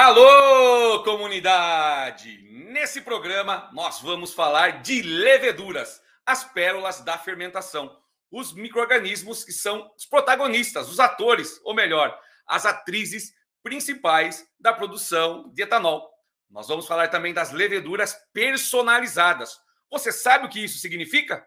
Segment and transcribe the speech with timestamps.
[0.00, 2.40] Alô, comunidade!
[2.68, 8.00] Nesse programa, nós vamos falar de leveduras, as pérolas da fermentação,
[8.30, 12.16] os micro-organismos que são os protagonistas, os atores, ou melhor,
[12.46, 16.08] as atrizes principais da produção de etanol.
[16.48, 19.58] Nós vamos falar também das leveduras personalizadas.
[19.90, 21.44] Você sabe o que isso significa?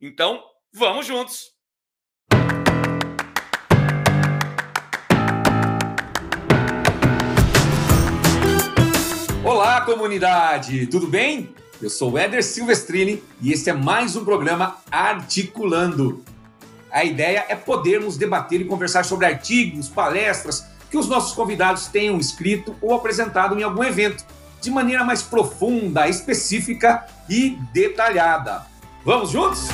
[0.00, 0.40] Então,
[0.72, 1.50] vamos juntos!
[9.62, 10.88] Olá, comunidade!
[10.88, 11.54] Tudo bem?
[11.80, 16.24] Eu sou Éder Silvestrini e este é mais um programa Articulando.
[16.90, 22.18] A ideia é podermos debater e conversar sobre artigos, palestras que os nossos convidados tenham
[22.18, 24.26] escrito ou apresentado em algum evento,
[24.60, 28.66] de maneira mais profunda, específica e detalhada.
[29.04, 29.68] Vamos juntos?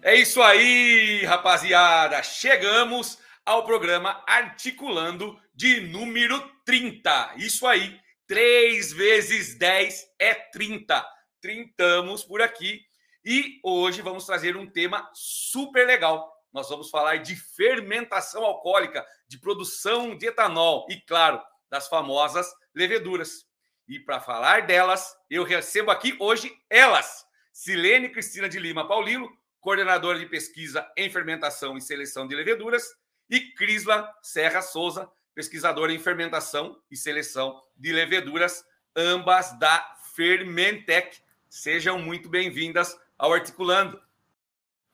[0.00, 2.22] É isso aí, rapaziada!
[2.22, 7.34] Chegamos ao programa Articulando de número 30.
[7.36, 11.06] Isso aí, 3 vezes 10 é 30.
[11.40, 12.84] Trintamos por aqui.
[13.24, 16.32] E hoje vamos trazer um tema super legal.
[16.52, 23.46] Nós vamos falar de fermentação alcoólica, de produção de etanol e, claro, das famosas leveduras.
[23.88, 29.28] E para falar delas, eu recebo aqui hoje elas, Silene Cristina de Lima Paulino,
[29.60, 32.84] coordenadora de pesquisa em fermentação e seleção de leveduras,
[33.28, 38.64] e Crisla Serra Souza, pesquisadora em fermentação e seleção de leveduras,
[38.96, 41.18] ambas da Fermentec.
[41.46, 44.00] Sejam muito bem-vindas ao Articulando.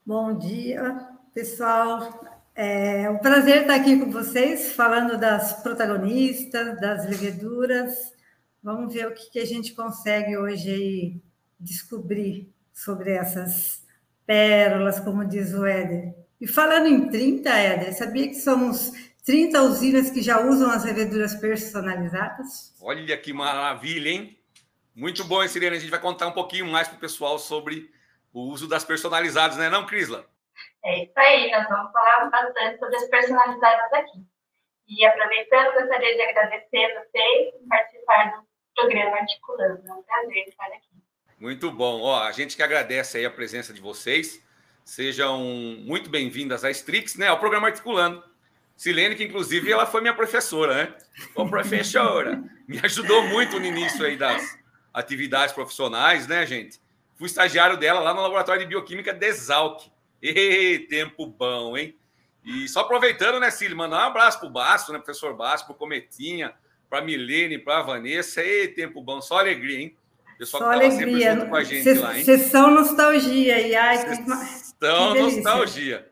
[0.04, 2.26] Bom dia, pessoal.
[2.56, 8.12] É um prazer estar aqui com vocês, falando das protagonistas, das leveduras.
[8.60, 11.22] Vamos ver o que, a gente consegue hoje
[11.58, 13.86] descobrir sobre essas
[14.26, 16.16] pérolas, como diz o Éder.
[16.40, 18.92] E falando em 30, Éder, sabia que somos
[19.24, 22.74] 30 usinas que já usam as leveduras personalizadas?
[22.80, 24.38] Olha que maravilha, hein?
[24.94, 25.76] Muito bom, Sirene.
[25.76, 27.90] A gente vai contar um pouquinho mais para o pessoal sobre
[28.32, 30.26] o uso das personalizadas, né, não, Crisla?
[30.84, 34.26] É isso aí, nós vamos falar bastante sobre as personalizadas aqui.
[34.88, 39.88] E aproveitando, gostaria de agradecer a vocês por participar do programa Articulando.
[39.88, 40.88] É um prazer estar aqui.
[41.38, 42.00] Muito bom.
[42.02, 44.44] Ó, a gente que agradece aí a presença de vocês.
[44.84, 47.28] Sejam muito bem-vindas à Strix, né?
[47.28, 48.31] Ao programa Articulando.
[48.76, 50.94] Silene, que inclusive ela foi minha professora, né?
[51.34, 54.58] Ô, professora, me ajudou muito no início aí das
[54.92, 56.80] atividades profissionais, né, gente?
[57.16, 59.84] Fui estagiário dela lá no Laboratório de Bioquímica de Exalc.
[60.20, 61.96] Ê, tempo bom, hein?
[62.44, 66.52] E só aproveitando, né, Cílio, mandar um abraço pro Basto, né, professor Basto, pro Cometinha,
[66.90, 68.42] pra Milene, pra Vanessa.
[68.42, 69.96] Ê, tempo bom, só alegria, hein?
[70.38, 71.06] Pessoal só que tava alegria.
[71.06, 72.24] sempre junto com a gente lá, hein?
[72.24, 73.60] Sessão nostalgia.
[73.60, 76.11] E, ai, Sessão nostalgia.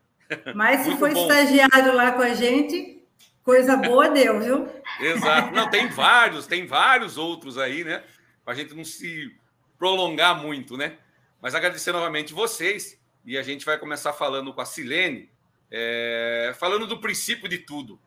[0.55, 1.23] Mas se for bom.
[1.23, 3.03] estagiário lá com a gente,
[3.43, 4.69] coisa boa deu, viu?
[5.01, 5.55] Exato.
[5.55, 8.03] Não, tem vários, tem vários outros aí, né?
[8.45, 9.35] Para a gente não se
[9.79, 10.99] prolongar muito, né?
[11.41, 12.99] Mas agradecer novamente vocês.
[13.25, 15.31] E a gente vai começar falando com a Silene,
[15.71, 18.01] é, falando do princípio de tudo,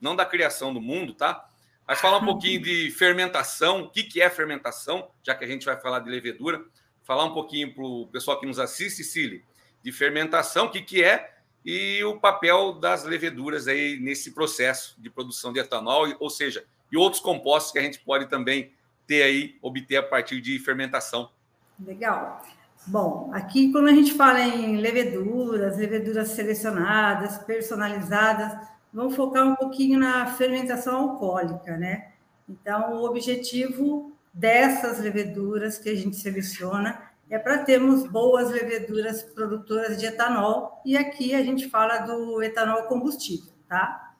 [0.00, 1.48] não da criação do mundo, tá?
[1.86, 5.66] Mas falar um pouquinho de fermentação, o que, que é fermentação, já que a gente
[5.66, 6.64] vai falar de levedura.
[7.02, 9.44] Falar um pouquinho para o pessoal que nos assiste, Cili,
[9.82, 15.10] de fermentação, o que, que é e o papel das leveduras aí nesse processo de
[15.10, 18.72] produção de etanol, ou seja, e outros compostos que a gente pode também
[19.06, 21.30] ter aí, obter a partir de fermentação.
[21.78, 22.42] Legal.
[22.86, 28.56] Bom, aqui quando a gente fala em leveduras, leveduras selecionadas, personalizadas,
[28.92, 32.12] vamos focar um pouquinho na fermentação alcoólica, né?
[32.48, 39.98] Então, o objetivo dessas leveduras que a gente seleciona é para termos boas leveduras produtoras
[39.98, 44.14] de etanol, e aqui a gente fala do etanol combustível, tá?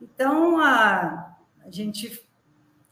[0.00, 2.22] Então, a, a gente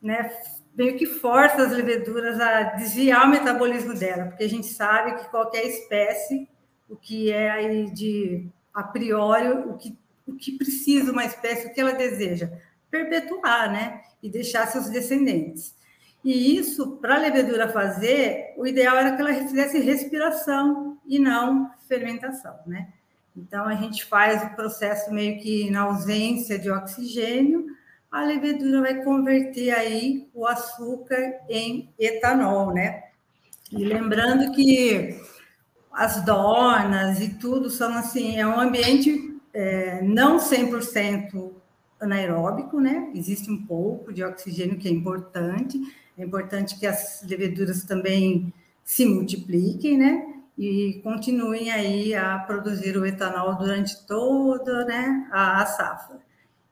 [0.01, 0.31] né,
[0.75, 5.29] meio que força as leveduras a desviar o metabolismo dela, porque a gente sabe que
[5.29, 6.49] qualquer espécie,
[6.89, 11.75] o que é aí de a priori, o que, o que precisa uma espécie, o
[11.75, 12.51] que ela deseja?
[12.91, 14.03] Perpetuar, né?
[14.23, 15.75] E deixar seus descendentes.
[16.25, 21.71] E isso, para a levedura fazer, o ideal era que ela fizesse respiração e não
[21.87, 22.89] fermentação, né?
[23.37, 27.67] Então, a gente faz o processo meio que na ausência de oxigênio,
[28.11, 33.05] a levedura vai converter aí o açúcar em etanol, né?
[33.71, 35.21] E lembrando que
[35.93, 41.53] as donas e tudo são assim, é um ambiente é, não 100%
[42.01, 43.11] anaeróbico, né?
[43.15, 45.79] Existe um pouco de oxigênio que é importante,
[46.19, 48.53] é importante que as leveduras também
[48.85, 50.35] se multipliquem, né?
[50.57, 56.19] E continuem aí a produzir o etanol durante toda né, a, safra.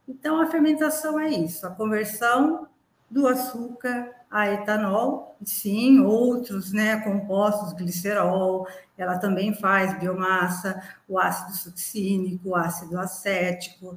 [0.08, 2.66] Então, a fermentação é isso, a conversão
[3.08, 8.66] do açúcar a etanol, sim, outros né, compostos, glicerol,
[8.98, 13.96] ela também faz biomassa, o ácido succínico, o ácido acético.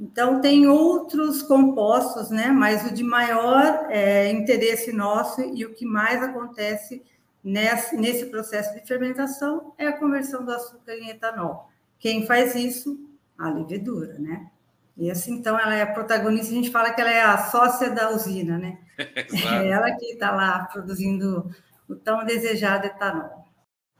[0.00, 5.84] Então, tem outros compostos, né, mas o de maior é, interesse nosso e o que
[5.84, 7.02] mais acontece
[7.44, 11.68] nesse, nesse processo de fermentação é a conversão do açúcar em etanol.
[11.98, 12.98] Quem faz isso?
[13.36, 14.50] A levedura, né?
[14.96, 17.90] E assim, então, ela é a protagonista, a gente fala que ela é a sócia
[17.90, 18.78] da usina, né?
[18.98, 21.50] é ela que está lá produzindo
[21.86, 23.46] o tão desejado etanol.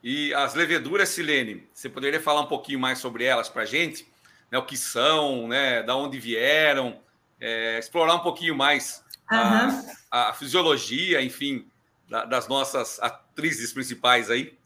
[0.03, 4.10] E as leveduras, Silene, você poderia falar um pouquinho mais sobre elas para a gente?
[4.51, 6.99] Né, o que são, né, da onde vieram,
[7.41, 9.85] é, explorar um pouquinho mais uhum.
[10.11, 11.67] a, a, fisiologia, enfim,
[12.09, 14.59] da, das nossas atrizes principais aí.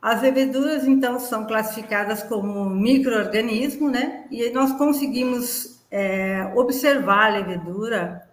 [0.00, 4.26] As leveduras, então, são classificadas como microorganismo, né?
[4.30, 8.28] E nós conseguimos é, observar a levedura,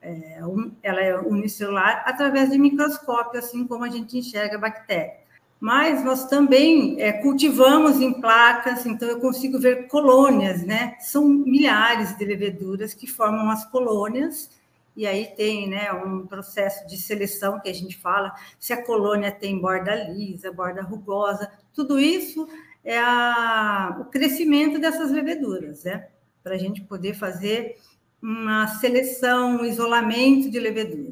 [0.00, 5.20] é, um, ela é unicelular, através de microscópio, assim como a gente enxerga a bactéria.
[5.60, 10.96] Mas nós também é, cultivamos em placas, então eu consigo ver colônias, né?
[11.00, 14.50] São milhares de leveduras que formam as colônias,
[14.96, 19.30] e aí tem né, um processo de seleção que a gente fala se a colônia
[19.30, 22.48] tem borda lisa, borda rugosa, tudo isso
[22.82, 26.08] é a, o crescimento dessas leveduras, né?
[26.42, 27.76] para a gente poder fazer
[28.20, 31.09] uma seleção, um isolamento de levedura.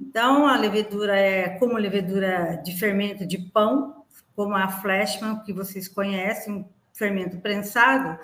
[0.00, 4.04] Então, a levedura é como levedura de fermento de pão,
[4.34, 8.18] como a Flashman, que vocês conhecem, um fermento prensado,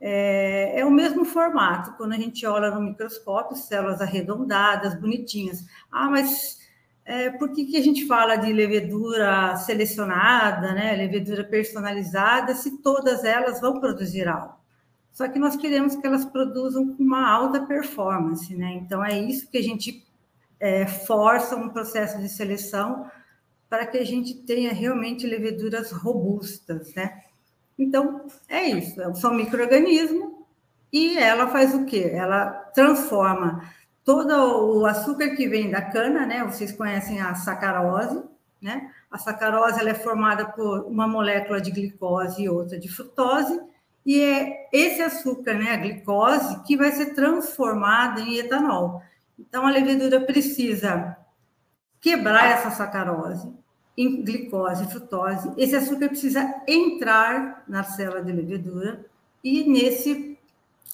[0.00, 1.92] é, é, o mesmo formato.
[1.96, 5.64] Quando a gente olha no microscópio, células arredondadas, bonitinhas.
[5.90, 6.58] Ah, mas
[7.04, 10.94] é, por que, que a gente fala de levedura selecionada, né?
[10.94, 14.54] levedura personalizada, se todas elas vão produzir algo?
[15.12, 18.74] Só que nós queremos que elas produzam uma alta performance, né?
[18.74, 20.06] Então é isso que a gente
[20.60, 23.10] é, força um processo de seleção
[23.68, 27.22] para que a gente tenha realmente leveduras robustas, né?
[27.78, 30.46] Então é isso, é são microorganismo
[30.92, 32.10] e ela faz o quê?
[32.12, 33.62] Ela transforma
[34.04, 36.42] todo o açúcar que vem da cana, né?
[36.44, 38.22] Vocês conhecem a sacarose,
[38.60, 38.90] né?
[39.10, 43.60] A sacarose ela é formada por uma molécula de glicose e outra de frutose
[44.08, 49.02] e é esse açúcar, né, a glicose, que vai ser transformada em etanol.
[49.38, 51.16] Então, a levedura precisa
[52.00, 53.48] quebrar essa sacarose
[53.96, 55.52] em glicose e frutose.
[55.56, 59.04] Esse açúcar precisa entrar na célula de levedura
[59.42, 60.38] e nesse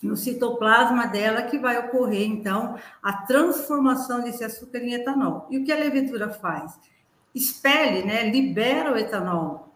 [0.03, 5.47] no citoplasma dela que vai ocorrer então a transformação desse açúcar em etanol.
[5.51, 6.79] E o que a levedura faz?
[7.35, 9.75] Expele, né, libera o etanol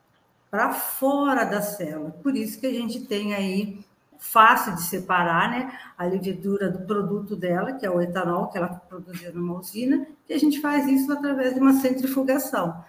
[0.50, 2.10] para fora da célula.
[2.22, 3.80] Por isso que a gente tem aí
[4.18, 8.68] fácil de separar, né, a levedura do produto dela, que é o etanol que ela
[8.68, 12.84] produziu numa usina, e a gente faz isso através de uma centrifugação.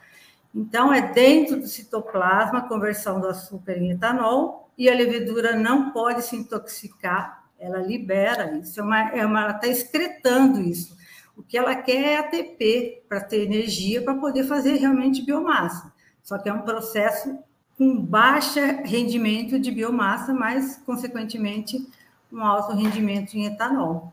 [0.54, 5.92] Então, é dentro do citoplasma a conversão do açúcar em etanol, e a levedura não
[5.92, 10.98] pode se intoxicar, ela libera isso, é uma, é uma, ela está excretando isso.
[11.36, 15.92] O que ela quer é ATP para ter energia para poder fazer realmente biomassa.
[16.24, 17.38] Só que é um processo
[17.80, 21.88] com baixo rendimento de biomassa, mas, consequentemente,
[22.30, 24.12] um alto rendimento em etanol.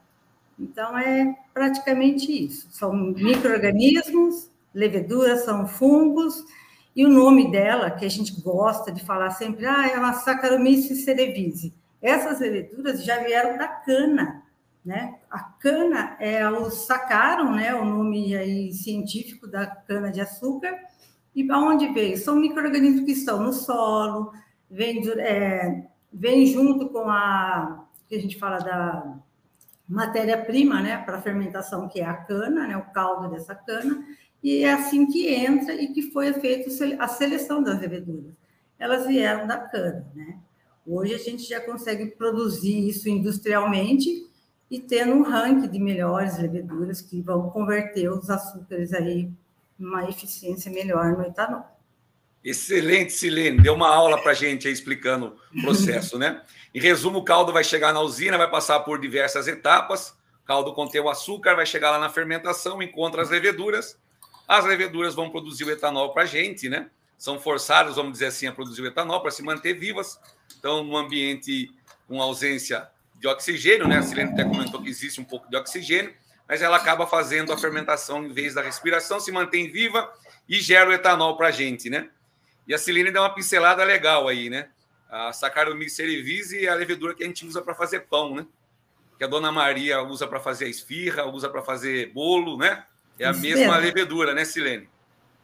[0.57, 2.69] Então, é praticamente isso.
[2.71, 6.45] São micro-organismos, leveduras, são fungos,
[6.95, 11.05] e o nome dela, que a gente gosta de falar sempre, ah, é uma Saccharomyces
[11.05, 11.75] cerevisiae.
[12.01, 14.45] Essas leveduras já vieram da cana,
[14.85, 15.17] né?
[15.29, 17.75] A cana é o sacaram, né?
[17.75, 20.79] O nome aí científico da cana de açúcar,
[21.37, 22.17] e aonde veio?
[22.17, 24.33] São micro-organismos que estão no solo,
[24.71, 29.19] vem, é, vem junto com a que a gente fala da
[29.87, 34.05] matéria-prima, né, para fermentação, que é a cana, né, o caldo dessa cana,
[34.43, 38.33] e é assim que entra e que foi feita a seleção das leveduras.
[38.79, 40.39] Elas vieram da cana, né?
[40.87, 44.09] Hoje a gente já consegue produzir isso industrialmente
[44.71, 49.29] e tendo um ranking de melhores leveduras que vão converter os açúcares aí
[49.79, 51.65] uma eficiência melhor no etanol.
[52.43, 53.61] Excelente, Silene.
[53.61, 56.43] Deu uma aula para a gente aí explicando o processo, né?
[56.73, 60.11] Em resumo, o caldo vai chegar na usina, vai passar por diversas etapas.
[60.43, 63.99] O caldo contém o açúcar, vai chegar lá na fermentação, encontra as leveduras.
[64.47, 66.89] As leveduras vão produzir o etanol para a gente, né?
[67.19, 70.21] São forçadas, vamos dizer assim, a produzir o etanol para se manter vivas.
[70.57, 71.75] Então, no ambiente
[72.07, 73.99] com ausência de oxigênio, né?
[73.99, 76.15] A Silene até comentou que existe um pouco de oxigênio
[76.49, 80.11] mas ela acaba fazendo a fermentação em vez da respiração, se mantém viva
[80.49, 82.09] e gera o etanol para a gente, né?
[82.67, 84.69] E a Celine dá uma pincelada legal aí, né?
[85.09, 88.47] A Saccharomyces cerevisiae é a levedura que a gente usa para fazer pão, né?
[89.17, 92.85] que a dona Maria usa para fazer a esfirra, usa para fazer bolo, né?
[93.19, 93.81] É a Isso mesma mesmo.
[93.81, 94.89] levedura, né, Silene?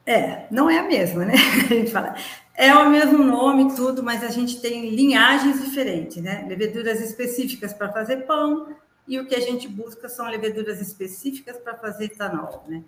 [0.04, 1.35] É, não é a mesma, né?
[1.71, 2.14] A gente fala.
[2.54, 6.44] É o mesmo nome, tudo, mas a gente tem linhagens diferentes, né?
[6.47, 11.76] Leveduras específicas para fazer pão e o que a gente busca são leveduras específicas para
[11.76, 12.82] fazer etanol, né?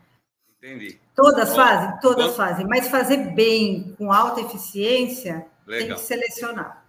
[0.59, 0.99] Entendi.
[1.15, 2.01] Todas Bom, fazem?
[2.01, 5.89] Todas fazem, mas fazer bem, com alta eficiência, Legal.
[5.89, 6.85] tem que selecionar.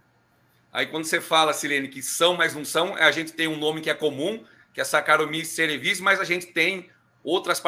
[0.72, 3.80] Aí quando você fala, Silene, que são, mas não são, a gente tem um nome
[3.80, 4.42] que é comum,
[4.72, 6.88] que é Saccharomyces cerevisiae, mas a gente tem
[7.22, 7.62] outras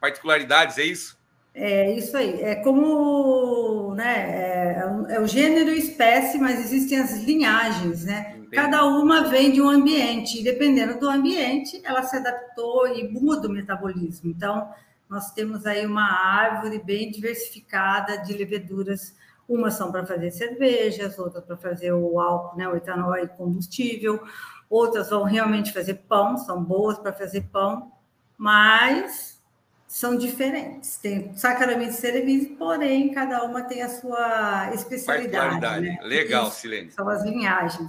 [0.00, 1.18] particularidades, é isso?
[1.54, 2.42] É isso aí.
[2.42, 8.40] É como né, é, é o gênero e espécie, mas existem as linhagens, né?
[8.54, 13.48] Cada uma vem de um ambiente, e dependendo do ambiente, ela se adaptou e muda
[13.48, 14.30] o metabolismo.
[14.30, 14.68] Então,
[15.08, 19.14] nós temos aí uma árvore bem diversificada de leveduras.
[19.48, 24.22] Umas são para fazer cervejas, outras para fazer o álcool, né, o etanol e combustível,
[24.70, 27.92] outras vão realmente fazer pão, são boas para fazer pão,
[28.38, 29.38] mas
[29.86, 30.96] são diferentes.
[30.96, 35.82] Tem Saccharomyces cerevisiae, porém cada uma tem a sua especialidade.
[35.82, 35.98] Né?
[36.02, 36.90] Legal, Silene.
[36.90, 37.88] São as linhagens.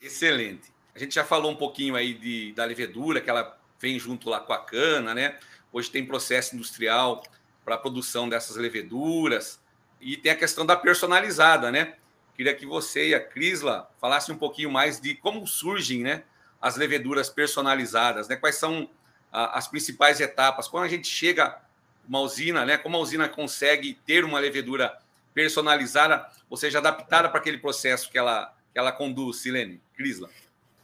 [0.00, 0.72] Excelente.
[0.94, 4.40] A gente já falou um pouquinho aí de, da levedura, que ela vem junto lá
[4.40, 5.38] com a cana, né?
[5.72, 7.22] Hoje tem processo industrial
[7.64, 9.60] para a produção dessas leveduras
[10.00, 11.96] e tem a questão da personalizada, né?
[12.34, 16.24] Queria que você e a Crisla falassem um pouquinho mais de como surgem, né,
[16.60, 18.36] as leveduras personalizadas, né?
[18.36, 18.88] Quais são
[19.30, 20.66] as principais etapas.
[20.66, 21.60] Quando a gente chega
[22.08, 24.98] uma usina, né, como a usina consegue ter uma levedura
[25.32, 30.28] personalizada, ou seja, adaptada para aquele processo que ela, que ela conduz, Silene, Crisla?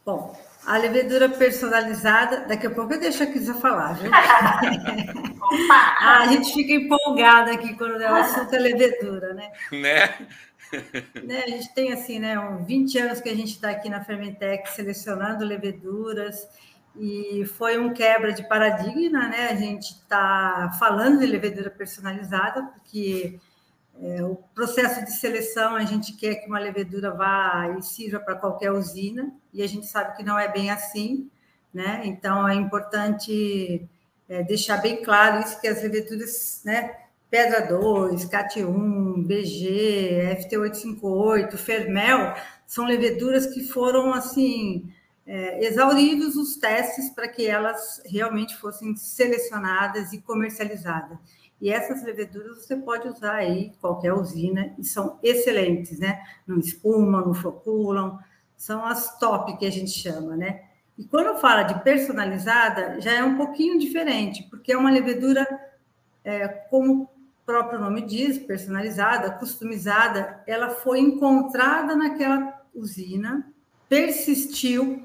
[0.05, 4.11] Bom, a levedura personalizada, daqui a pouco eu deixo a Crisa falar, viu?
[6.01, 9.51] ah, a gente fica empolgada aqui quando é o assunto é levedura, né?
[9.71, 10.27] Né?
[11.23, 11.43] né?
[11.45, 14.69] A gente tem assim, né, uns 20 anos que a gente está aqui na Fermentec
[14.69, 16.45] selecionando leveduras
[16.99, 19.47] e foi um quebra de paradigma, né?
[19.49, 23.39] A gente está falando de levedura personalizada, porque
[24.01, 28.35] é, o processo de seleção a gente quer que uma levedura vá e sirva para
[28.35, 31.29] qualquer usina, e a gente sabe que não é bem assim,
[31.73, 32.01] né?
[32.05, 33.87] Então é importante
[34.29, 36.95] é, deixar bem claro isso que as leveduras, né?
[37.29, 42.33] Pedra 2, CAT1, BG, FT858, Fermel,
[42.65, 44.89] são leveduras que foram assim
[45.25, 51.17] é, exauridos os testes para que elas realmente fossem selecionadas e comercializadas.
[51.59, 56.23] E essas leveduras você pode usar aí qualquer usina e são excelentes, né?
[56.45, 58.19] Não espumam, não floculam,
[58.55, 60.65] são as top que a gente chama, né?
[60.97, 65.47] E quando fala de personalizada, já é um pouquinho diferente, porque é uma levedura,
[66.23, 67.09] é, como o
[67.45, 73.47] próprio nome diz, personalizada, customizada, ela foi encontrada naquela usina,
[73.87, 75.03] persistiu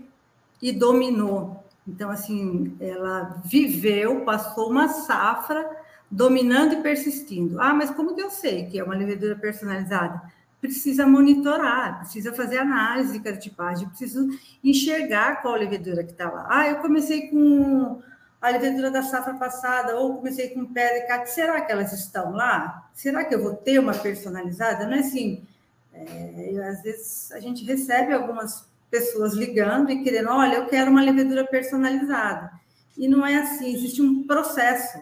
[0.61, 1.63] e dominou.
[1.87, 5.82] Então, assim, ela viveu, passou uma safra
[6.13, 7.59] dominando e persistindo.
[7.59, 10.21] Ah, mas como que eu sei que é uma levedura personalizada?
[10.61, 14.29] Precisa monitorar, precisa fazer análise de carotipagem, precisa
[14.63, 16.47] enxergar qual levedura que está lá.
[16.51, 18.03] Ah, eu comecei com
[18.41, 22.91] a levedura da safra passada, ou comecei com pedra e será que elas estão lá?
[22.93, 24.85] Será que eu vou ter uma personalizada?
[24.85, 25.47] Não é assim,
[25.95, 31.03] é, às vezes a gente recebe algumas pessoas ligando e querendo, olha, eu quero uma
[31.03, 32.53] levedura personalizada.
[32.99, 35.01] E não é assim, existe um processo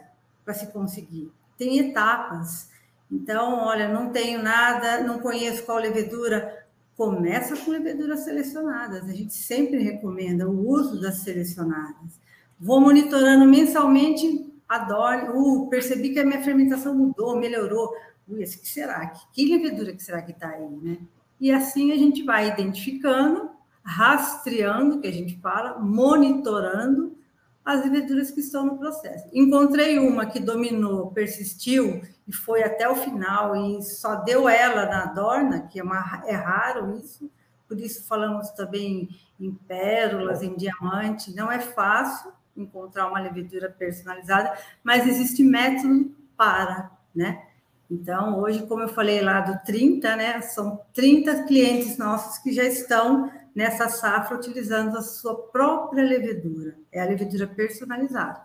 [0.51, 1.31] para se conseguir.
[1.57, 2.69] Tem etapas.
[3.11, 6.67] Então, olha, não tenho nada, não conheço qual levedura.
[6.97, 9.09] Começa com leveduras selecionadas.
[9.09, 12.21] A gente sempre recomenda o uso das selecionadas.
[12.59, 15.37] Vou monitorando mensalmente a DOR.
[15.37, 17.95] Uh, percebi que a minha fermentação mudou, melhorou.
[18.29, 19.07] Ui, que será?
[19.07, 20.99] Que, que levedura que será que está aí, né?
[21.41, 23.51] E assim a gente vai identificando
[23.83, 27.17] rastreando, que a gente fala, monitorando
[27.65, 29.29] as leveduras que estão no processo.
[29.33, 35.07] Encontrei uma que dominou, persistiu e foi até o final e só deu ela na
[35.07, 37.31] Dorna, que é, uma, é raro isso,
[37.69, 41.35] por isso falamos também em pérolas, em diamante.
[41.35, 44.53] Não é fácil encontrar uma levedura personalizada,
[44.83, 47.47] mas existe método para, né?
[47.91, 52.63] Então, hoje, como eu falei lá do 30, né, são 30 clientes nossos que já
[52.63, 56.77] estão nessa safra utilizando a sua própria levedura.
[56.93, 58.43] É a levedura personalizada.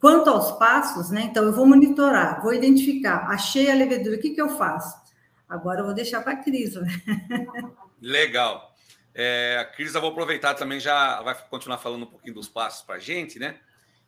[0.00, 1.22] Quanto aos passos, né?
[1.22, 4.96] Então, eu vou monitorar, vou identificar, achei a levedura, o que, que eu faço?
[5.48, 6.74] Agora eu vou deixar para a Cris.
[6.74, 6.88] Né?
[8.00, 8.74] Legal.
[9.14, 12.82] É, a Cris, eu vou aproveitar também, já vai continuar falando um pouquinho dos passos
[12.82, 13.58] para a gente, né?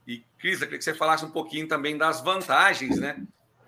[0.07, 3.21] E, Cris, eu queria que você falasse um pouquinho também das vantagens, né?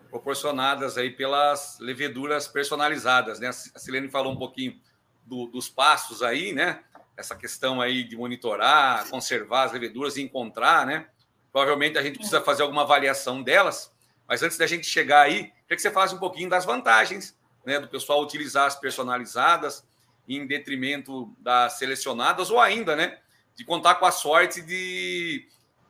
[0.08, 3.48] Proporcionadas aí pelas leveduras personalizadas, né?
[3.48, 4.78] A Silene falou um pouquinho
[5.24, 6.82] do, dos passos aí, né?
[7.16, 11.06] essa questão aí de monitorar, conservar as leveduras e encontrar, né?
[11.52, 13.92] Provavelmente a gente precisa fazer alguma avaliação delas,
[14.26, 17.78] mas antes da gente chegar aí, queria que você falasse um pouquinho das vantagens, né,
[17.78, 19.86] do pessoal utilizar as personalizadas
[20.26, 23.18] em detrimento das selecionadas ou ainda, né,
[23.54, 25.46] de contar com a sorte de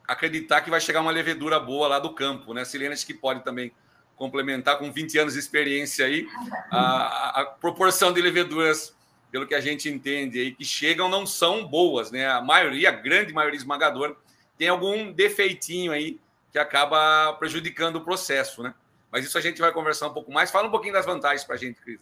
[0.07, 2.65] acreditar que vai chegar uma levedura boa lá do campo, né?
[2.65, 3.71] Silene acho que pode também
[4.17, 6.27] complementar com 20 anos de experiência aí
[6.69, 8.93] a, a proporção de leveduras
[9.33, 12.29] pelo que a gente entende aí, que chegam não são boas, né?
[12.29, 14.15] A maioria, a grande maioria esmagadora,
[14.59, 16.21] tem algum defeitinho aí
[16.51, 18.75] que acaba prejudicando o processo, né?
[19.11, 20.51] Mas isso a gente vai conversar um pouco mais.
[20.51, 21.99] Fala um pouquinho das vantagens para a gente, Cris.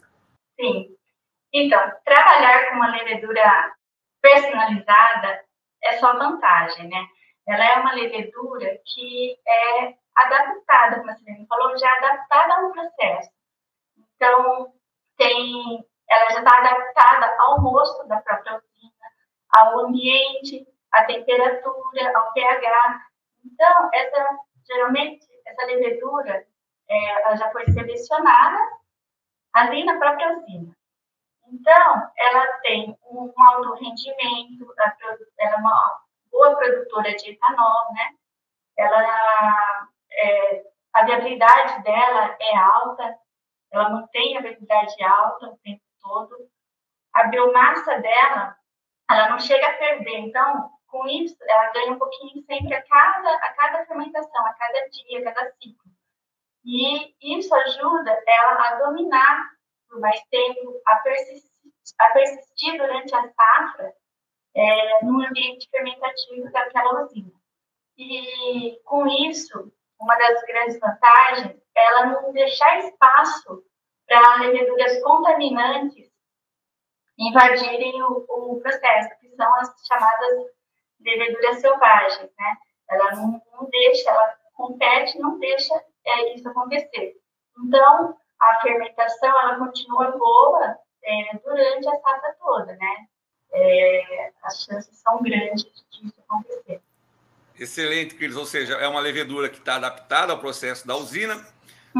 [0.60, 0.94] Sim.
[1.54, 3.74] Então, trabalhar com uma levedura
[4.20, 5.42] personalizada
[5.84, 7.06] é só vantagem, né?
[7.48, 13.30] Ela é uma levedura que é adaptada, como a Celene falou, já adaptada ao processo.
[13.96, 14.74] Então,
[15.16, 19.06] tem ela já está adaptada ao mosto da própria usina,
[19.56, 23.06] ao ambiente, à temperatura, ao pH.
[23.44, 26.46] Então, essa, geralmente, essa levedura,
[26.88, 28.58] é, ela já foi selecionada
[29.54, 30.74] ali na própria usina.
[31.48, 34.74] Então, ela tem um alto rendimento,
[35.38, 36.00] ela é uma
[36.30, 38.14] boa produtora de etanol, né?
[38.76, 40.64] Ela, é,
[40.94, 43.18] a viabilidade dela é alta,
[43.70, 46.48] ela mantém a viabilidade alta o tempo todo.
[47.14, 48.56] A biomassa dela,
[49.10, 50.18] ela não chega a perder.
[50.18, 54.88] Então, com isso, ela ganha um pouquinho sempre a cada, a cada fermentação, a cada
[54.88, 55.92] dia, a cada ciclo.
[56.64, 59.50] E isso ajuda ela a dominar
[59.88, 61.50] por mais tempo, a persistir,
[62.00, 63.92] a persistir durante a safra
[64.54, 67.32] é, no ambiente fermentativo daquela usina.
[67.98, 73.62] E com isso, uma das grandes vantagens é ela não deixar espaço
[74.12, 76.10] para leveduras contaminantes
[77.18, 80.46] invadirem o, o, processo, que são as chamadas
[81.00, 82.56] leveduras selvagens, né?
[82.90, 87.14] Ela não, não deixa, ela compete, não deixa é, isso acontecer.
[87.58, 93.06] Então, a fermentação, ela continua boa é, durante a safra toda, né?
[93.54, 96.82] É, as chances são grandes disso acontecer.
[97.58, 98.36] Excelente, Cris.
[98.36, 101.34] Ou seja, é uma levedura que está adaptada ao processo da usina,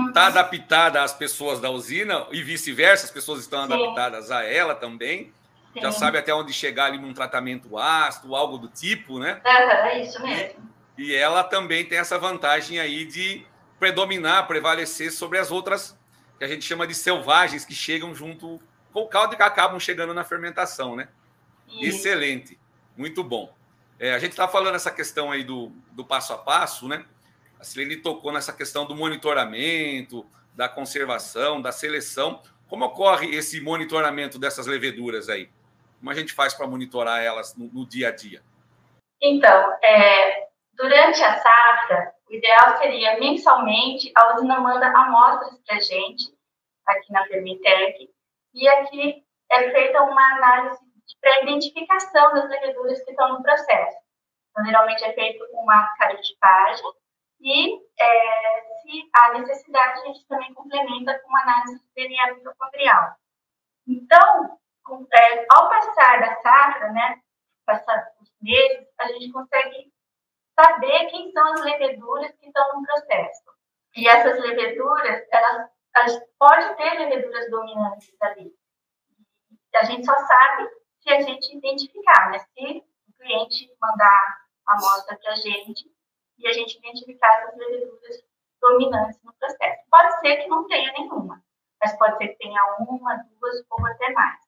[0.09, 3.73] está adaptada às pessoas da usina e vice-versa, as pessoas estão Sim.
[3.73, 5.33] adaptadas a ela também.
[5.73, 5.81] Sim.
[5.81, 9.41] Já sabe até onde chegar ali num tratamento ácido, algo do tipo, né?
[9.45, 10.71] É, isso mesmo.
[10.99, 13.47] E, e ela também tem essa vantagem aí de
[13.79, 15.99] predominar, prevalecer sobre as outras
[16.39, 18.61] que a gente chama de selvagens que chegam junto
[18.93, 21.09] com o caldo e que acabam chegando na fermentação, né?
[21.69, 21.85] Isso.
[21.85, 22.59] Excelente,
[22.97, 23.55] muito bom.
[23.99, 27.05] É, a gente está falando essa questão aí do, do passo a passo, né?
[27.63, 32.43] A Silene tocou nessa questão do monitoramento, da conservação, da seleção.
[32.69, 35.49] Como ocorre esse monitoramento dessas leveduras aí?
[36.01, 38.43] Como a gente faz para monitorar elas no, no, dia a dia?
[39.23, 45.81] Então, é, durante a safra, o ideal seria mensalmente a usina manda amostras para a
[45.81, 46.37] gente,
[46.85, 48.11] aqui na Fermitec,
[48.55, 50.81] e aqui é feita uma análise
[51.21, 53.99] para identificação das leveduras que estão no processo.
[54.51, 57.02] Então, geralmente é feito uma carotipagem,
[57.43, 63.17] e, é, se há necessidade, a gente também complementa com análise de DNA mitocondrial.
[63.87, 67.21] Então, com, é, ao passar da safra, né,
[67.67, 69.93] passar os meses, a gente consegue
[70.55, 73.43] saber quem são as leveduras que estão no processo.
[73.97, 78.55] E essas leveduras, elas, elas pode ter leveduras dominantes ali.
[79.75, 80.69] A gente só sabe
[81.01, 82.39] se a gente identificar, né?
[82.39, 85.91] Se o cliente mandar a amostra para a gente,
[86.39, 88.23] e a gente identificar essas leveduras
[88.61, 89.83] dominantes no processo.
[89.91, 91.43] Pode ser que não tenha nenhuma,
[91.83, 94.41] mas pode ser que tenha uma, duas ou até mais.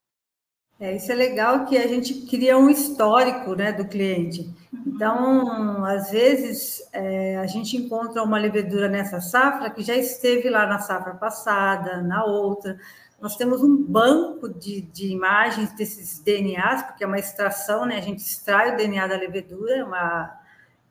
[0.79, 4.53] É, isso é legal que a gente cria um histórico né, do cliente.
[4.85, 10.65] Então, às vezes, é, a gente encontra uma levedura nessa safra que já esteve lá
[10.65, 12.77] na safra passada, na outra.
[13.21, 17.97] Nós temos um banco de, de imagens desses DNAs, porque é uma extração, né?
[17.97, 20.44] A gente extrai o DNA da levedura, é uma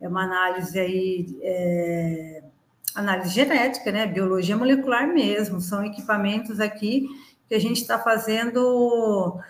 [0.04, 2.42] é uma análise aí, é,
[2.94, 4.06] análise genética, né?
[4.06, 7.08] Biologia molecular mesmo, são equipamentos aqui
[7.48, 9.40] que a gente está fazendo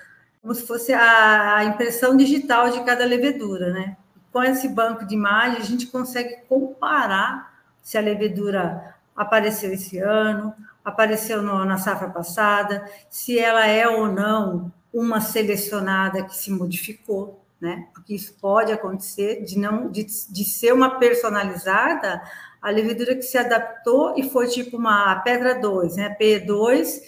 [0.40, 3.96] como se fosse a impressão digital de cada levedura, né?
[4.32, 10.54] Com esse banco de imagens, a gente consegue comparar se a levedura apareceu esse ano,
[10.84, 17.43] apareceu no, na safra passada, se ela é ou não uma selecionada que se modificou,
[17.64, 17.88] né?
[17.94, 22.22] Porque isso pode acontecer de não de, de ser uma personalizada
[22.60, 26.16] a levedura que se adaptou e foi tipo uma pedra 2, né?
[26.18, 27.00] P2,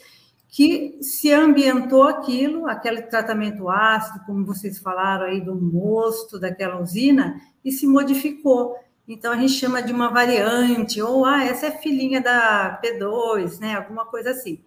[0.48, 7.40] que se ambientou aquilo, aquele tratamento ácido, como vocês falaram aí do mosto daquela usina,
[7.64, 8.76] e se modificou.
[9.08, 13.76] Então a gente chama de uma variante, ou ah, essa é filhinha da P2, né?
[13.76, 14.60] Alguma coisa assim.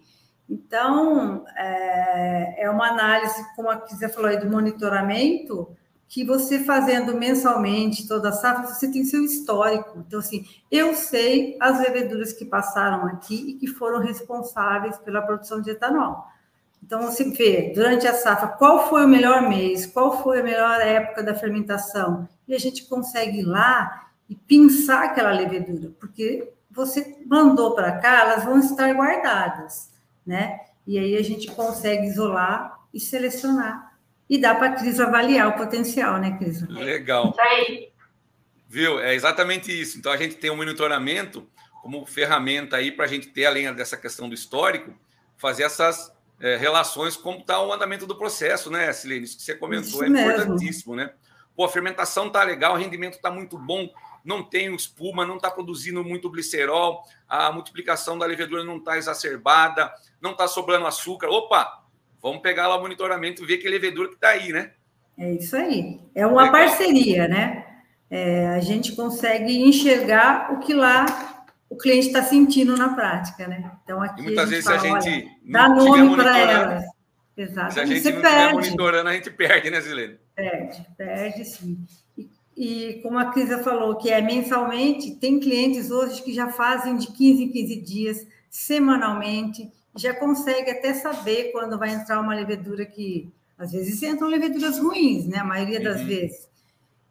[0.50, 5.70] Então, é, é uma análise, como a Kisa falou aí, do monitoramento,
[6.08, 10.04] que você fazendo mensalmente toda a safra, você tem seu histórico.
[10.08, 15.62] Então, assim, eu sei as leveduras que passaram aqui e que foram responsáveis pela produção
[15.62, 16.26] de etanol.
[16.84, 20.82] Então, você vê, durante a safra, qual foi o melhor mês, qual foi a melhor
[20.82, 27.20] época da fermentação, e a gente consegue ir lá e pensar aquela levedura, porque você
[27.26, 29.89] mandou para cá, elas vão estar guardadas,
[30.30, 30.60] né?
[30.86, 33.98] E aí a gente consegue isolar e selecionar
[34.30, 36.62] e dá para a Cris avaliar o potencial, né, Cris?
[36.70, 37.36] Legal.
[38.68, 39.00] Viu?
[39.00, 39.98] É exatamente isso.
[39.98, 41.50] Então a gente tem um monitoramento
[41.82, 44.94] como ferramenta aí para a gente ter, além dessa questão do histórico,
[45.36, 49.26] fazer essas é, relações como está o andamento do processo, né, Silene?
[49.26, 50.32] Isso que você comentou isso é mesmo.
[50.32, 51.12] importantíssimo, né?
[51.56, 53.90] Pô, a fermentação tá legal, o rendimento está muito bom,
[54.24, 59.92] não tem espuma, não está produzindo muito glicerol, a multiplicação da levedura não está exacerbada,
[60.22, 61.30] não está sobrando açúcar.
[61.30, 61.80] Opa,
[62.22, 64.72] Vamos pegar lá o monitoramento e ver que levedura que está aí, né?
[65.18, 66.00] É isso aí.
[66.14, 66.52] É uma Legal.
[66.52, 67.66] parceria, né?
[68.10, 73.72] É, a gente consegue enxergar o que lá o cliente está sentindo na prática, né?
[73.84, 76.86] Então aqui e muitas vezes fala, a gente dá nome para elas.
[77.38, 77.74] Exato.
[77.74, 80.18] Se a gente Você não estiver monitorando, a gente perde, né, Zilene?
[80.36, 81.86] Perde, perde sim.
[82.60, 87.08] E, como a Crisa falou, que é mensalmente, tem clientes hoje que já fazem de
[87.08, 93.32] 15 em 15 dias, semanalmente já consegue até saber quando vai entrar uma levedura que
[93.58, 95.38] às vezes entram leveduras ruins, né?
[95.38, 96.08] A maioria das uhum.
[96.08, 96.50] vezes.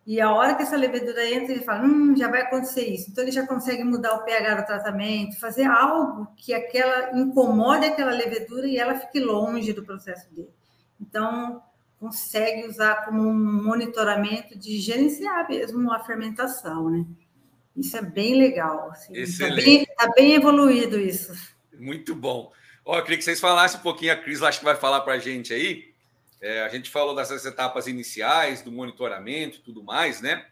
[0.06, 3.10] E a hora que essa levedura entra, ele fala, hum, já vai acontecer isso.
[3.10, 8.12] Então ele já consegue mudar o pH do tratamento, fazer algo que aquela incomode aquela
[8.12, 10.50] levedura e ela fique longe do processo dele.
[11.00, 11.62] Então
[11.98, 17.04] consegue usar como um monitoramento de gerenciar mesmo a fermentação, né?
[17.76, 18.90] Isso é bem legal.
[18.90, 19.14] Assim.
[19.14, 21.32] Está bem, tá bem evoluído isso.
[21.78, 22.52] Muito bom.
[22.84, 25.14] Ó, eu queria que vocês falassem um pouquinho, a Cris acho que vai falar para
[25.14, 25.92] a gente aí.
[26.40, 30.46] É, a gente falou dessas etapas iniciais, do monitoramento e tudo mais, né?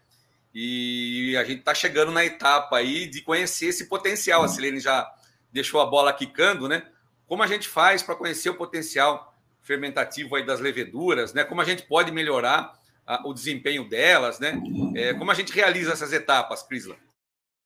[0.54, 4.42] E a gente está chegando na etapa aí de conhecer esse potencial.
[4.42, 5.10] A Silene já
[5.52, 6.82] deixou a bola quicando, né?
[7.26, 9.35] Como a gente faz para conhecer o potencial
[9.66, 11.44] fermentativo aí das leveduras, né?
[11.44, 12.72] Como a gente pode melhorar
[13.06, 14.52] a, o desempenho delas, né?
[14.96, 16.96] É, como a gente realiza essas etapas, Crisla?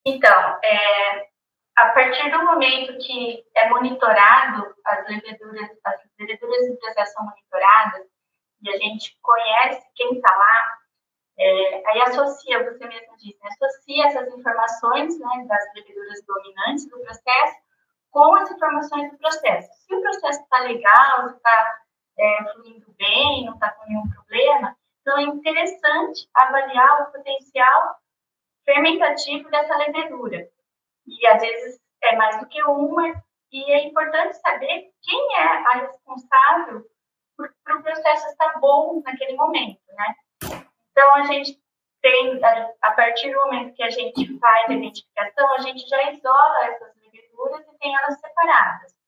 [0.04, 1.28] Então, é,
[1.76, 8.06] a partir do momento que é monitorado as leveduras, as leveduras em processo são monitoradas
[8.62, 10.78] e a gente conhece quem está lá,
[11.38, 17.00] é, aí associa, você mesmo disse, né, associa essas informações né, das leveduras dominantes do
[17.00, 17.56] processo
[18.10, 19.68] com as informações do processo.
[19.86, 21.78] Se o processo está legal, está
[22.20, 27.96] é, fluindo bem, não está com nenhum problema, então é interessante avaliar o potencial
[28.64, 30.48] fermentativo dessa levedura
[31.06, 35.72] e às vezes é mais do que uma, e é importante saber quem é a
[35.78, 36.86] responsável
[37.64, 40.14] para o processo estar bom naquele momento, né?
[40.90, 41.58] Então, a gente
[42.02, 42.40] tem,
[42.82, 46.94] a partir do momento que a gente faz a identificação, a gente já isola essas
[46.96, 48.99] leveduras e tem elas separadas.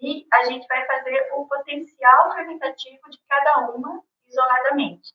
[0.00, 5.12] E a gente vai fazer o potencial fermentativo de cada uma isoladamente.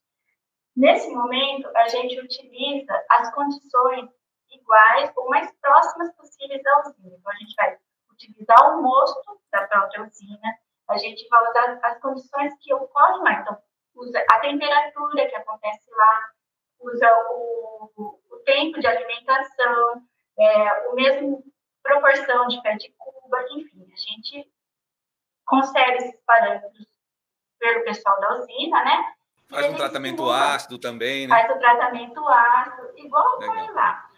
[0.75, 4.09] Nesse momento, a gente utiliza as condições
[4.51, 7.15] iguais ou mais próximas possíveis da usina.
[7.15, 7.77] Então, a gente vai
[8.11, 10.57] utilizar o mosto da própria usina,
[10.89, 13.41] a gente vai usar as condições que ocorrem lá.
[13.41, 13.57] Então,
[13.95, 16.31] usa a temperatura que acontece lá,
[16.81, 20.03] usa o, o tempo de alimentação,
[20.37, 21.43] é, o mesmo
[21.81, 24.52] proporção de pé de cuba, enfim, a gente
[25.53, 26.87] consegue esses parâmetros
[27.59, 29.13] pelo pessoal da usina, né?
[29.49, 31.35] Faz um tratamento ácido também, né?
[31.35, 34.09] Faz o tratamento ácido, igual foi lá.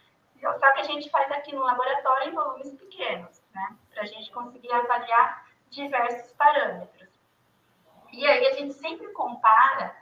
[0.41, 3.75] Só que a gente faz aqui no laboratório em volumes pequenos, né?
[3.93, 7.09] Para a gente conseguir avaliar diversos parâmetros.
[8.13, 9.93] E aí a gente sempre compara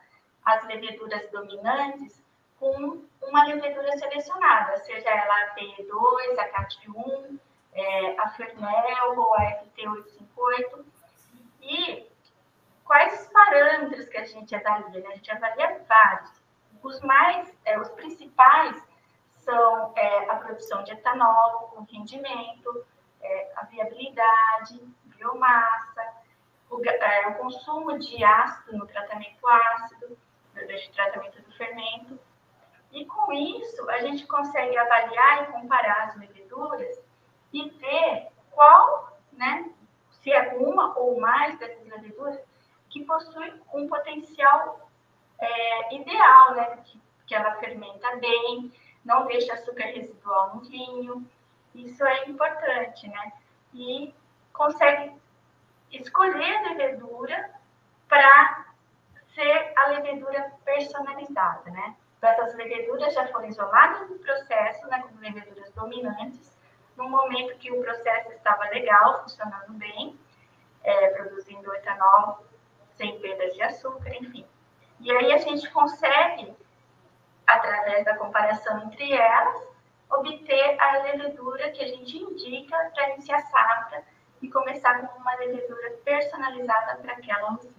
[0.46, 2.22] as leveduras dominantes
[2.60, 7.40] com uma levedura selecionada, seja ela a P2, a CAT1,
[7.74, 10.93] é, a Fernel ou a FT858.
[11.64, 12.12] E
[12.84, 15.02] quais os parâmetros que a gente avalia?
[15.02, 15.08] Né?
[15.08, 16.44] A gente avalia vários.
[16.82, 18.84] Os mais, é, os principais
[19.32, 22.86] são é, a produção de etanol, o rendimento,
[23.22, 26.14] é, a viabilidade, biomassa,
[26.70, 30.18] o, é, o, consumo de ácido no tratamento ácido,
[30.56, 32.20] no tratamento do fermento.
[32.92, 37.02] E com isso, a gente consegue avaliar e comparar as leveduras
[37.52, 39.72] e ver qual né,
[40.24, 42.40] se é uma ou mais dessas leveduras,
[42.90, 44.90] que possui um potencial
[45.40, 46.78] é, ideal, né?
[46.86, 48.72] Que, que ela fermenta bem,
[49.04, 51.30] não deixa açúcar residual no vinho.
[51.76, 53.34] Isso é importante, né?
[53.74, 54.14] E
[54.54, 55.14] consegue
[55.92, 57.52] escolher a levedura
[58.08, 58.66] para
[59.34, 61.96] ser a levedura personalizada, né?
[62.18, 66.53] Então, essas leveduras já foram isoladas do processo, né, como leveduras dominantes,
[66.98, 70.18] no momento que o processo estava legal, funcionando bem,
[70.84, 72.46] é, produzindo etanol
[72.98, 74.46] sem perdas de açúcar, enfim.
[75.00, 76.54] E aí a gente consegue,
[77.46, 79.68] através da comparação entre elas,
[80.10, 84.04] obter a levedura que a gente indica para iniciar a safra
[84.42, 87.74] e começar com uma levedura personalizada para aquela usina.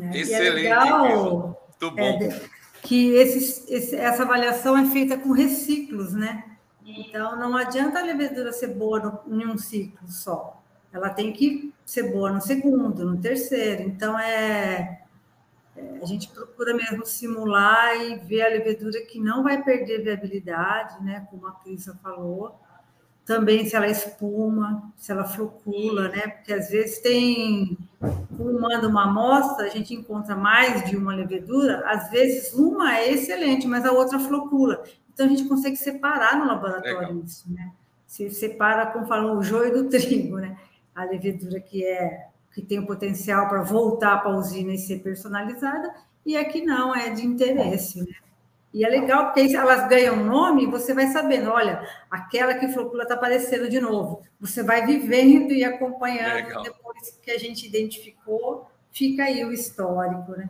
[0.00, 0.46] É, Excelente.
[0.46, 2.18] É legal, Muito bom.
[2.22, 6.44] É, que esses, esse, essa avaliação é feita com reciclos, né?
[6.84, 10.60] Então, não adianta a levedura ser boa no, em um ciclo só.
[10.92, 13.82] Ela tem que ser boa no segundo, no terceiro.
[13.82, 15.00] Então, é,
[15.76, 21.02] é, a gente procura mesmo simular e ver a levedura que não vai perder viabilidade,
[21.04, 21.26] né?
[21.30, 22.58] Como a Crisa falou.
[23.24, 26.26] Também se ela espuma, se ela flocula, né?
[26.26, 27.78] Porque às vezes tem,
[28.36, 33.68] como uma amostra, a gente encontra mais de uma levedura, às vezes uma é excelente,
[33.68, 34.82] mas a outra flocula.
[35.20, 37.22] Então, a gente consegue separar no laboratório Legal.
[37.26, 37.72] isso, né?
[38.06, 40.56] Se separa, como falam, o joio do trigo, né?
[40.94, 45.00] A levedura que é que tem o potencial para voltar para a usina e ser
[45.00, 48.14] personalizada, e a que não, é de interesse, né?
[48.72, 53.14] E é legal, porque elas ganham nome você vai sabendo, olha, aquela que flocula está
[53.14, 54.22] aparecendo de novo.
[54.40, 56.62] Você vai vivendo e acompanhando, legal.
[56.62, 60.48] depois que a gente identificou, fica aí o histórico, né?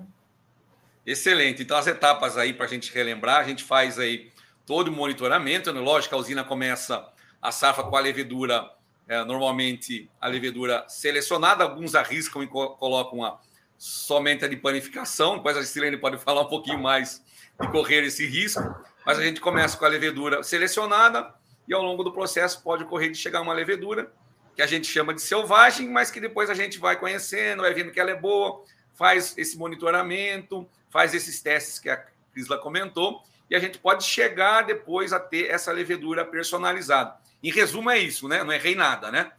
[1.04, 1.62] Excelente.
[1.62, 4.30] Então, as etapas aí para a gente relembrar, a gente faz aí
[4.70, 5.72] todo o monitoramento.
[5.72, 5.80] Né?
[5.80, 7.04] Lógico, a usina começa
[7.42, 8.70] a safra com a levedura,
[9.09, 13.40] é, normalmente a levedura selecionada, alguns arriscam e co colocam a,
[13.76, 17.20] somente a de panificação, depois a Silene pode falar um pouquinho mais
[17.61, 18.62] de correr esse risco,
[19.04, 21.35] mas a gente começa com a levedura selecionada
[21.66, 24.12] e ao longo do processo pode ocorrer de chegar uma levedura
[24.54, 27.90] que a gente chama de selvagem, mas que depois a gente vai conhecendo, vai vendo
[27.90, 28.62] que ela é boa,
[28.94, 31.96] faz esse monitoramento, faz esses testes que a
[32.33, 37.16] Crisla comentou e a gente pode chegar depois a ter essa levedura personalizada.
[37.42, 38.44] Em resumo, é isso, né?
[38.44, 39.32] Não errei nada, né?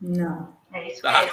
[0.00, 0.54] Não.
[0.72, 1.26] É isso tá.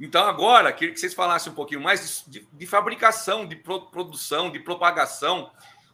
[0.00, 4.50] Então, agora, queria que vocês falassem um pouquinho mais de, de fabricação, de pro, produção,
[4.50, 5.52] de propagação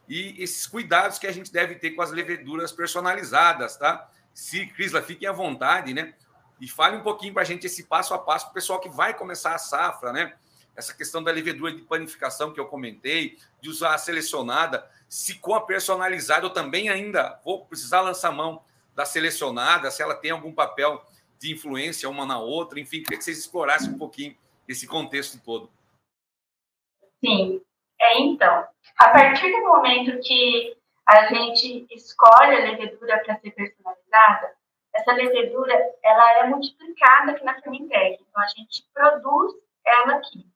[0.08, 4.08] e esses cuidados que a gente deve ter com as leveduras personalizadas, tá?
[4.32, 6.14] Se, Crisla, fiquem à vontade, né?
[6.58, 8.88] E fale um pouquinho para a gente esse passo a passo para o pessoal que
[8.88, 10.34] vai começar a safra, né?
[10.80, 15.54] Essa questão da levedura de panificação que eu comentei, de usar a selecionada, se com
[15.54, 18.64] a personalizada eu também ainda vou precisar lançar mão
[18.94, 21.04] da selecionada, se ela tem algum papel
[21.38, 24.36] de influência uma na outra, enfim, queria que vocês explorassem um pouquinho
[24.68, 25.70] esse contexto todo.
[27.24, 27.62] Sim,
[28.00, 28.66] é então,
[28.98, 34.54] a partir do momento que a gente escolhe a levedura para ser personalizada,
[34.94, 39.54] essa levedura ela é multiplicada aqui na Fermentec, então a gente produz
[39.86, 40.46] ela aqui.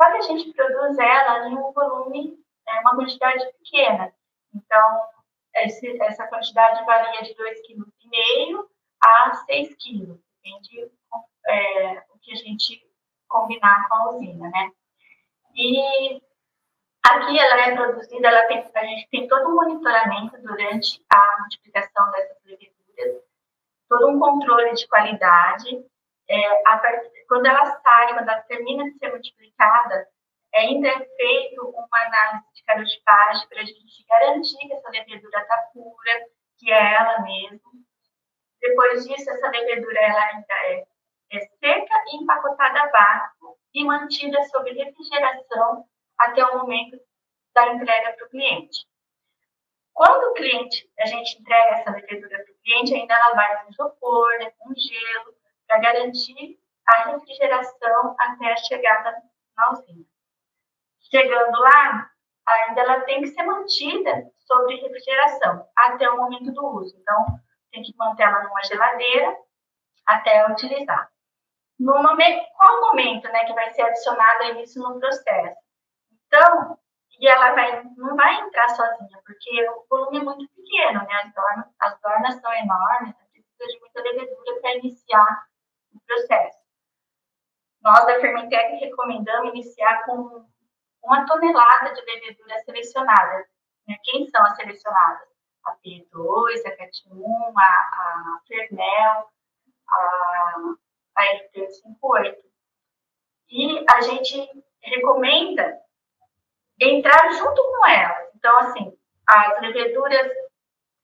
[0.00, 4.12] Só que a gente produz ela em um volume, é, uma quantidade pequena.
[4.54, 5.00] Então,
[5.56, 8.68] esse, essa quantidade varia de 2,5 kg
[9.02, 10.90] a 6 kg, depende
[11.46, 12.86] é, o que a gente
[13.28, 14.70] combinar com a usina, né?
[15.54, 16.20] E
[17.04, 22.10] aqui ela é produzida, ela tem, a gente tem todo um monitoramento durante a multiplicação
[22.10, 23.22] dessas leveduras,
[23.88, 25.84] todo um controle de qualidade,
[26.28, 26.80] é, a,
[27.28, 30.08] quando ela sai, quando ela termina de ser multiplicada,
[30.54, 35.56] ainda é feito uma análise de carotipagem para a gente garantir que essa levedura está
[35.72, 36.26] pura,
[36.58, 37.60] que é ela mesmo.
[38.60, 40.86] Depois disso, essa levedura ela ainda é,
[41.32, 45.84] é seca e empacotada a vácuo e mantida sob refrigeração
[46.18, 46.98] até o momento
[47.54, 48.86] da entrega para o cliente.
[49.92, 53.70] Quando o cliente, a gente entrega essa levedura para o cliente, ainda ela vai com
[53.70, 55.35] isopor, né, com gelo,
[55.66, 59.16] para garantir a refrigeração até a chegada
[59.56, 60.04] na usina.
[61.10, 62.10] Chegando lá,
[62.46, 66.96] ainda ela tem que ser mantida sob refrigeração até o momento do uso.
[66.98, 67.26] Então,
[67.72, 69.36] tem que manter ela numa geladeira
[70.06, 71.10] até utilizar.
[71.78, 75.56] No momento, qual momento né, que vai ser adicionado isso no processo?
[76.26, 76.78] Então,
[77.18, 81.14] e ela vai, não vai entrar sozinha, porque o volume é muito pequeno, né?
[81.24, 85.46] As dornas, as dornas são enormes, precisa de muita levedura para iniciar
[86.06, 86.58] processo.
[87.82, 90.44] Nós da Fermentec recomendamos iniciar com
[91.02, 93.46] uma tonelada de levedura selecionada.
[93.86, 93.96] Né?
[94.02, 95.28] Quem são as selecionadas?
[95.64, 99.30] A P2, a CAT1, a, a Fernel.
[99.88, 100.76] a,
[101.16, 102.36] a FT58.
[103.48, 105.80] E a gente recomenda
[106.80, 108.30] entrar junto com ela.
[108.34, 110.30] Então, assim, as leveduras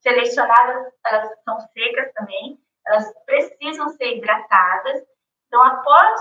[0.00, 5.02] selecionadas, elas são secas também, elas precisam ser hidratadas.
[5.46, 6.20] Então, após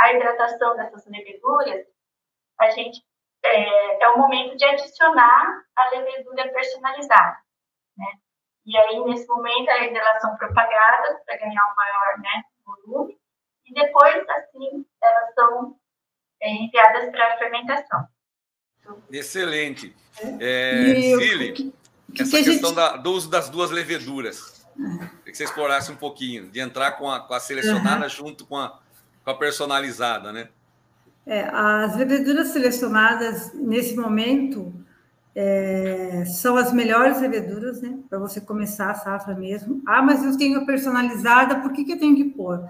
[0.00, 1.86] a hidratação dessas leveduras,
[2.60, 3.02] a gente
[3.44, 7.38] é, é o momento de adicionar a levedura personalizada,
[7.96, 8.06] né?
[8.64, 13.18] E aí, nesse momento, ainda elas são propagadas para ganhar um maior né, volume,
[13.66, 15.76] e depois, assim, elas são
[16.40, 18.06] é, enviadas para a fermentação.
[19.10, 19.94] Excelente.
[20.40, 21.74] É, Cili,
[22.18, 22.74] essa que questão gente...
[22.74, 24.66] da, do uso das duas leveduras.
[25.32, 28.10] Queria que você explorasse um pouquinho, de entrar com a, com a selecionada uhum.
[28.10, 28.78] junto com a,
[29.24, 30.48] com a personalizada, né?
[31.26, 34.72] É, as leveduras selecionadas nesse momento
[35.34, 37.98] é, são as melhores leveduras, né?
[38.10, 39.80] Para você começar a safra mesmo.
[39.86, 42.60] Ah, mas eu tenho a personalizada, por que, que eu tenho que pôr?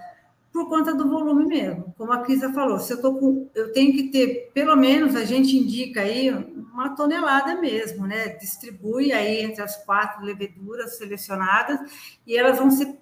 [0.53, 1.93] Por conta do volume mesmo.
[1.97, 3.49] Como a Crisa falou, se eu tô com.
[3.55, 8.29] Eu tenho que ter, pelo menos, a gente indica aí uma tonelada mesmo, né?
[8.37, 11.79] Distribui aí entre as quatro leveduras selecionadas
[12.27, 12.95] e elas vão ser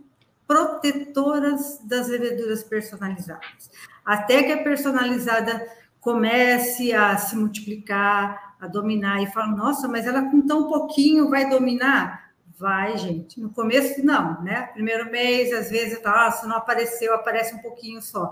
[0.47, 3.69] protetoras das leveduras personalizadas
[4.05, 5.65] até que a personalizada
[5.99, 11.49] comece a se multiplicar, a dominar, e fala, nossa, mas ela com tão pouquinho vai
[11.49, 12.30] dominar?
[12.61, 13.39] Vai, gente.
[13.41, 14.69] No começo, não, né?
[14.71, 18.31] Primeiro mês, às vezes, tá, ah, se não apareceu, aparece um pouquinho só.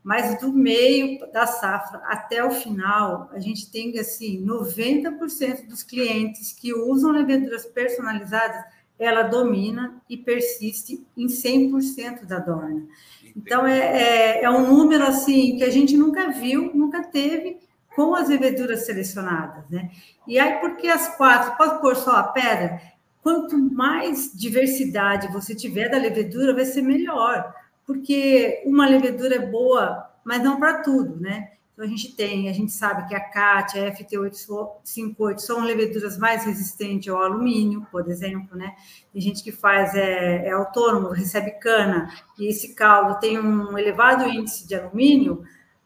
[0.00, 6.52] Mas do meio da safra até o final, a gente tem, assim, 90% dos clientes
[6.52, 8.62] que usam leveduras personalizadas,
[8.96, 12.86] ela domina e persiste em 100% da dorna.
[13.34, 17.58] Então, é, é, é, um número assim que a gente nunca viu, nunca teve
[17.96, 19.90] com as leveduras selecionadas, né?
[20.28, 22.93] E aí, porque as quatro, pode pôr só a pedra?
[23.24, 27.54] Quanto mais diversidade você tiver da levedura, vai ser melhor,
[27.86, 31.52] porque uma levedura é boa, mas não para tudo, né?
[31.72, 36.44] Então, a gente tem, a gente sabe que a CAT, a FT858 são leveduras mais
[36.44, 38.76] resistentes ao alumínio, por exemplo, né?
[39.10, 44.28] Tem gente que faz, é, é autônomo, recebe cana, e esse caldo tem um elevado
[44.28, 45.42] índice de alumínio,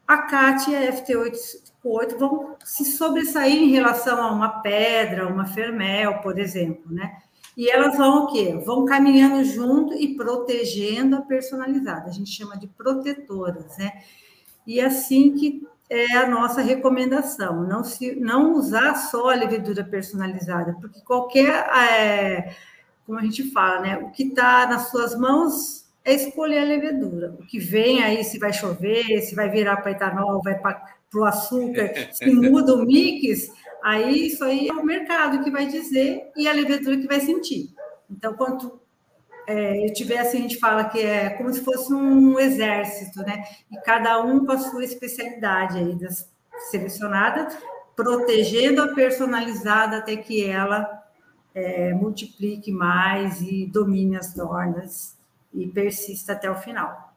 [0.09, 6.19] a CAT e a FT858 vão se sobressair em relação a uma pedra, uma fermel,
[6.19, 7.28] por exemplo, né?
[7.59, 8.57] E elas vão o quê?
[8.65, 12.09] Vão caminhando junto e protegendo a personalizada.
[12.09, 14.01] A gente chama de protetoras, né?
[14.65, 20.77] E assim que é a nossa recomendação, não, se, não usar só a levedura personalizada,
[20.81, 22.55] porque qualquer, é,
[23.05, 27.35] como a gente fala, né, o que está nas suas mãos é escolher a levedura.
[27.41, 31.25] O que vem aí, se vai chover, se vai virar para etanol, vai para o
[31.25, 33.51] açúcar, se muda o mix,
[33.83, 37.75] aí isso aí é o mercado que vai dizer e a levedura que vai sentir.
[38.11, 38.81] Então, quanto
[39.47, 43.43] é, eu tivesse, a gente fala que é como se fosse um exército, né?
[43.71, 46.31] E cada um com a sua especialidade aí, das
[46.71, 47.57] selecionadas,
[47.97, 51.03] protegendo a personalizada até que ela
[51.55, 55.17] é, multiplique mais e domine as dornas
[55.53, 57.15] e persista até o final.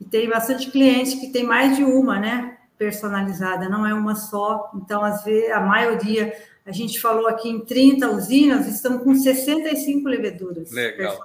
[0.00, 2.57] E tem bastante cliente que tem mais de uma, né?
[2.78, 4.70] Personalizada, não é uma só.
[4.74, 6.32] Então, às vezes, a maioria
[6.68, 10.70] a gente falou aqui em 30 usinas, estão com 65 leveduras.
[10.70, 11.18] Legal.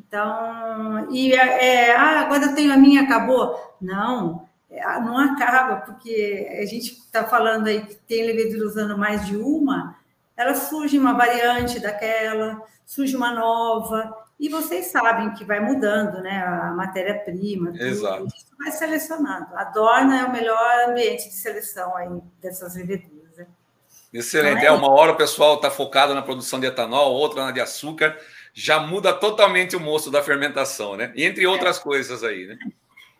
[0.00, 3.76] Então, e é, é, ah, agora eu tenho a minha, acabou?
[3.80, 9.24] Não, é, não acaba, porque a gente está falando aí que tem levedura usando mais
[9.26, 9.96] de uma,
[10.36, 16.42] ela surge uma variante daquela, surge uma nova, e vocês sabem que vai mudando, né?
[16.42, 18.26] A matéria-prima, Exato.
[18.26, 19.54] Isso vai selecionando.
[19.54, 22.08] A Dorna é o melhor ambiente de seleção aí
[22.40, 23.16] dessas leveduras.
[24.12, 24.64] Excelente.
[24.64, 28.16] É, uma hora o pessoal está focado na produção de etanol, outra na de açúcar,
[28.54, 31.12] já muda totalmente o moço da fermentação, né?
[31.16, 31.82] Entre outras é.
[31.82, 32.58] coisas aí, né?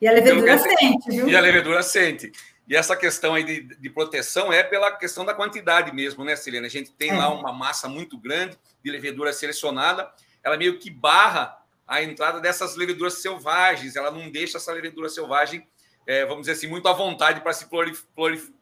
[0.00, 1.29] E a levedura então, sente, viu?
[1.29, 2.33] E a levedura sente.
[2.68, 6.66] E essa questão aí de, de, proteção é pela questão da quantidade mesmo, né, Celina?
[6.66, 7.16] A gente tem é.
[7.16, 10.11] lá uma massa muito grande de levedura selecionada,
[10.46, 15.66] ela meio que barra a entrada dessas leveduras selvagens, ela não deixa essa levedura selvagem,
[16.06, 18.55] é, vamos dizer assim, muito à vontade para se proliferar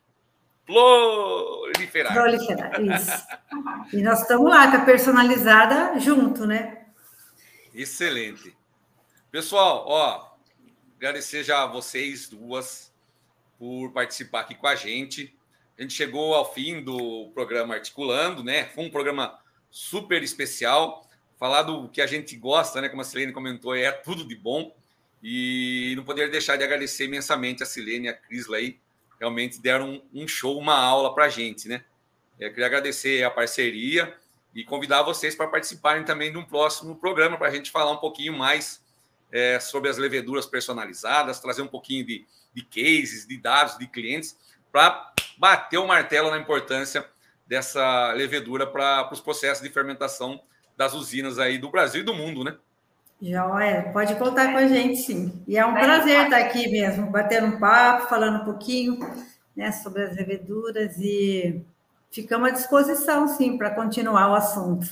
[0.65, 2.15] proliferar.
[2.15, 3.27] Proliferar, isso.
[3.93, 6.87] e nós estamos lá com a personalizada junto, né?
[7.75, 8.57] Excelente.
[9.31, 10.31] Pessoal, ó,
[10.97, 12.91] agradecer já a vocês duas
[13.59, 15.37] por participar aqui com a gente.
[15.79, 18.65] A gente chegou ao fim do programa Articulando, né?
[18.69, 19.39] Foi um programa
[19.71, 21.04] super especial.
[21.45, 22.89] Falar do que a gente gosta, né?
[22.89, 24.75] Como a Silene comentou, é tudo de bom.
[25.23, 28.81] E não poder deixar de agradecer imensamente a Silene e a Crisla aí
[29.21, 31.85] realmente deram um, show, uma aula para a gente, né?
[32.41, 34.17] Eu queria agradecer a parceria
[34.55, 37.99] e convidar vocês para participarem também de um próximo programa para a gente falar um
[37.99, 38.83] pouquinho mais
[39.31, 44.35] é, sobre as leveduras personalizadas, trazer um pouquinho de, de cases, de dados, de clientes,
[44.73, 47.07] para bater o martelo na importância
[47.47, 50.41] dessa levedura para os processos de fermentação
[50.77, 52.57] das usinas aí do Brasil e do mundo, né?
[53.23, 55.43] Joia, pode contar com a gente, sim.
[55.47, 58.99] E é um prazer estar aqui mesmo, batendo um papo, falando um pouquinho
[59.57, 61.65] né, sobre as leveduras e
[62.11, 64.87] ficamos à disposição, sim, para continuar o assunto.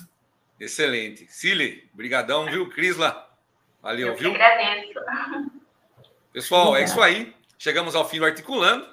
[0.59, 1.27] Excelente.
[1.29, 2.71] Cile, brigadão, viu?
[2.71, 3.29] Crisla,
[3.83, 4.31] valeu, Eu viu?
[4.31, 5.01] agradeço.
[6.33, 7.35] Pessoal, é isso aí.
[7.59, 8.87] Chegamos ao fim do Articulando.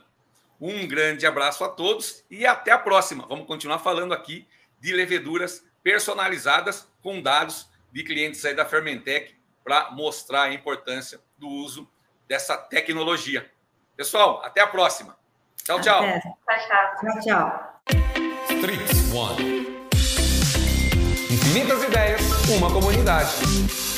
[0.60, 3.26] Um grande abraço a todos e até a próxima.
[3.30, 4.46] Vamos continuar falando aqui
[4.82, 11.48] de leveduras personalizadas com dados de clientes aí da Fermentec para mostrar a importância do
[11.48, 11.90] uso
[12.28, 13.50] dessa tecnologia.
[13.96, 15.18] Pessoal, até a próxima.
[15.64, 16.04] Tchau, tchau.
[16.04, 16.20] Até.
[16.20, 17.22] Tchau, tchau.
[17.22, 17.82] Tchau.
[18.58, 19.80] Strix One.
[21.32, 23.89] Infinitas ideias, uma comunidade.